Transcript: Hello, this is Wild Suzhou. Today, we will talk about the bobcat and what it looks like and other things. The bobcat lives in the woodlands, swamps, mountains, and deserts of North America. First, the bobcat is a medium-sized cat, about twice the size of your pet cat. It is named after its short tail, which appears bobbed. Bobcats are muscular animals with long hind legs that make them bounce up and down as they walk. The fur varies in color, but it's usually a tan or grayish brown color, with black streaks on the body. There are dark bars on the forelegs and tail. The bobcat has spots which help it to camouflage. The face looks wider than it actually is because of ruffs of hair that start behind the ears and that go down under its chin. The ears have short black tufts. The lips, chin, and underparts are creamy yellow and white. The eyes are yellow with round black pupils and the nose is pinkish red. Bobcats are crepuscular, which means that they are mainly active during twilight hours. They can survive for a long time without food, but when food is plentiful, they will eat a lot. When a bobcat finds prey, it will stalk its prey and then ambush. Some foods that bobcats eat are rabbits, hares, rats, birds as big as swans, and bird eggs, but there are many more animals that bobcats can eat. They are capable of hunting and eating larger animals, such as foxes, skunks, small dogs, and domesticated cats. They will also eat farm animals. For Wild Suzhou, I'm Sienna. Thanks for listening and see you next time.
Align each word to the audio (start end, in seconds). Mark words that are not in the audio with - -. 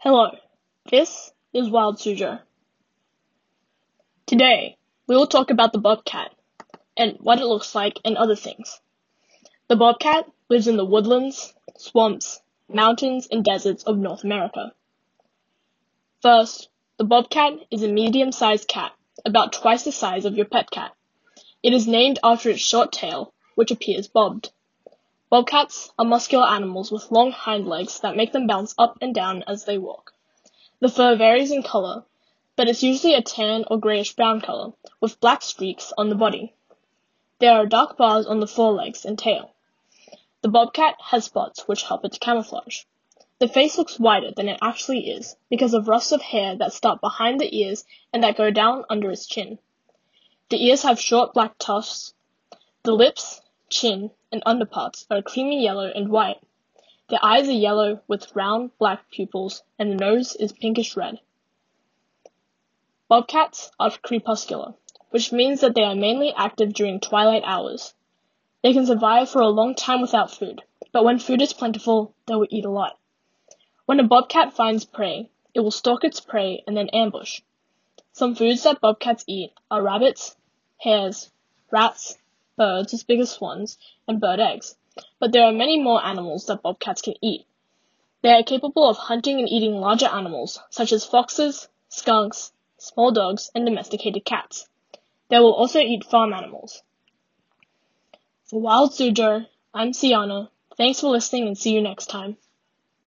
Hello, 0.00 0.30
this 0.88 1.32
is 1.52 1.68
Wild 1.68 1.96
Suzhou. 1.96 2.40
Today, 4.26 4.76
we 5.08 5.16
will 5.16 5.26
talk 5.26 5.50
about 5.50 5.72
the 5.72 5.80
bobcat 5.80 6.32
and 6.96 7.16
what 7.18 7.40
it 7.40 7.46
looks 7.46 7.74
like 7.74 7.98
and 8.04 8.16
other 8.16 8.36
things. 8.36 8.80
The 9.66 9.74
bobcat 9.74 10.30
lives 10.48 10.68
in 10.68 10.76
the 10.76 10.84
woodlands, 10.84 11.52
swamps, 11.78 12.40
mountains, 12.72 13.26
and 13.28 13.42
deserts 13.42 13.82
of 13.82 13.98
North 13.98 14.22
America. 14.22 14.72
First, 16.22 16.68
the 16.96 17.04
bobcat 17.04 17.54
is 17.72 17.82
a 17.82 17.88
medium-sized 17.88 18.68
cat, 18.68 18.92
about 19.24 19.52
twice 19.52 19.82
the 19.82 19.90
size 19.90 20.24
of 20.24 20.36
your 20.36 20.46
pet 20.46 20.70
cat. 20.70 20.92
It 21.60 21.74
is 21.74 21.88
named 21.88 22.20
after 22.22 22.50
its 22.50 22.60
short 22.60 22.92
tail, 22.92 23.34
which 23.56 23.72
appears 23.72 24.06
bobbed. 24.06 24.52
Bobcats 25.30 25.92
are 25.98 26.06
muscular 26.06 26.48
animals 26.48 26.90
with 26.90 27.10
long 27.10 27.32
hind 27.32 27.68
legs 27.68 28.00
that 28.00 28.16
make 28.16 28.32
them 28.32 28.46
bounce 28.46 28.74
up 28.78 28.96
and 29.02 29.14
down 29.14 29.42
as 29.46 29.66
they 29.66 29.76
walk. 29.76 30.14
The 30.80 30.88
fur 30.88 31.16
varies 31.16 31.50
in 31.50 31.62
color, 31.62 32.04
but 32.56 32.66
it's 32.66 32.82
usually 32.82 33.12
a 33.12 33.20
tan 33.20 33.64
or 33.70 33.78
grayish 33.78 34.16
brown 34.16 34.40
color, 34.40 34.72
with 35.00 35.20
black 35.20 35.42
streaks 35.42 35.92
on 35.98 36.08
the 36.08 36.14
body. 36.14 36.54
There 37.40 37.52
are 37.52 37.66
dark 37.66 37.98
bars 37.98 38.24
on 38.24 38.40
the 38.40 38.46
forelegs 38.46 39.04
and 39.04 39.18
tail. 39.18 39.50
The 40.40 40.48
bobcat 40.48 40.96
has 40.98 41.26
spots 41.26 41.68
which 41.68 41.82
help 41.82 42.06
it 42.06 42.12
to 42.12 42.20
camouflage. 42.20 42.84
The 43.38 43.48
face 43.48 43.76
looks 43.76 44.00
wider 44.00 44.30
than 44.30 44.48
it 44.48 44.58
actually 44.62 45.10
is 45.10 45.36
because 45.50 45.74
of 45.74 45.88
ruffs 45.88 46.10
of 46.10 46.22
hair 46.22 46.56
that 46.56 46.72
start 46.72 47.02
behind 47.02 47.38
the 47.38 47.54
ears 47.54 47.84
and 48.14 48.24
that 48.24 48.38
go 48.38 48.50
down 48.50 48.84
under 48.88 49.10
its 49.10 49.26
chin. 49.26 49.58
The 50.48 50.64
ears 50.64 50.84
have 50.84 50.98
short 50.98 51.34
black 51.34 51.58
tufts. 51.58 52.14
The 52.82 52.92
lips, 52.92 53.42
chin, 53.68 54.10
and 54.30 54.42
underparts 54.44 55.06
are 55.10 55.22
creamy 55.22 55.62
yellow 55.62 55.90
and 55.94 56.08
white. 56.08 56.40
The 57.08 57.24
eyes 57.24 57.48
are 57.48 57.52
yellow 57.52 58.02
with 58.06 58.34
round 58.36 58.76
black 58.78 59.10
pupils 59.10 59.62
and 59.78 59.92
the 59.92 59.96
nose 59.96 60.36
is 60.36 60.52
pinkish 60.52 60.96
red. 60.96 61.20
Bobcats 63.08 63.70
are 63.80 63.90
crepuscular, 63.90 64.74
which 65.10 65.32
means 65.32 65.62
that 65.62 65.74
they 65.74 65.82
are 65.82 65.94
mainly 65.94 66.34
active 66.34 66.74
during 66.74 67.00
twilight 67.00 67.42
hours. 67.44 67.94
They 68.62 68.74
can 68.74 68.84
survive 68.84 69.30
for 69.30 69.40
a 69.40 69.48
long 69.48 69.74
time 69.74 70.02
without 70.02 70.30
food, 70.30 70.62
but 70.92 71.04
when 71.04 71.18
food 71.18 71.40
is 71.40 71.54
plentiful, 71.54 72.14
they 72.26 72.34
will 72.34 72.48
eat 72.50 72.66
a 72.66 72.70
lot. 72.70 72.98
When 73.86 74.00
a 74.00 74.04
bobcat 74.04 74.52
finds 74.52 74.84
prey, 74.84 75.30
it 75.54 75.60
will 75.60 75.70
stalk 75.70 76.04
its 76.04 76.20
prey 76.20 76.62
and 76.66 76.76
then 76.76 76.90
ambush. 76.90 77.40
Some 78.12 78.34
foods 78.34 78.64
that 78.64 78.82
bobcats 78.82 79.24
eat 79.26 79.52
are 79.70 79.82
rabbits, 79.82 80.36
hares, 80.76 81.30
rats, 81.70 82.18
birds 82.58 82.92
as 82.92 83.04
big 83.04 83.20
as 83.20 83.30
swans, 83.30 83.78
and 84.06 84.20
bird 84.20 84.40
eggs, 84.40 84.76
but 85.18 85.32
there 85.32 85.44
are 85.44 85.52
many 85.52 85.80
more 85.80 86.04
animals 86.04 86.44
that 86.46 86.60
bobcats 86.60 87.00
can 87.00 87.14
eat. 87.22 87.46
They 88.20 88.32
are 88.32 88.42
capable 88.42 88.86
of 88.86 88.98
hunting 88.98 89.38
and 89.38 89.48
eating 89.48 89.80
larger 89.80 90.08
animals, 90.08 90.60
such 90.68 90.92
as 90.92 91.06
foxes, 91.06 91.68
skunks, 91.88 92.52
small 92.76 93.12
dogs, 93.12 93.50
and 93.54 93.64
domesticated 93.64 94.24
cats. 94.24 94.68
They 95.28 95.38
will 95.38 95.54
also 95.54 95.78
eat 95.78 96.04
farm 96.04 96.34
animals. 96.34 96.82
For 98.44 98.60
Wild 98.60 98.90
Suzhou, 98.90 99.46
I'm 99.72 99.92
Sienna. 99.92 100.50
Thanks 100.76 101.00
for 101.00 101.10
listening 101.10 101.46
and 101.46 101.56
see 101.56 101.74
you 101.74 101.80
next 101.80 102.06
time. 102.06 102.36